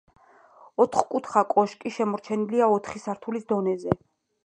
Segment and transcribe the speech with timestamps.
[0.85, 3.99] ოთხკუთხა კოშკი შემორჩენილია ოთხი სართულის დონეზე.